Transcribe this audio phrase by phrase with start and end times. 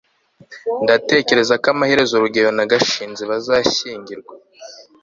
[0.83, 4.33] ndatekereza ko amaherezo rugeyo na gashinzi bazashyingirwa